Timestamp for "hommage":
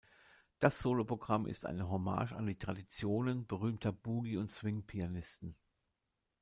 1.87-2.31